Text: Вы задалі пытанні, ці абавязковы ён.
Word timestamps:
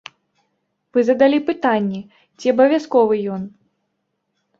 Вы 0.95 0.99
задалі 1.09 1.39
пытанні, 1.49 2.01
ці 2.37 2.45
абавязковы 2.53 3.15
ён. 3.37 3.41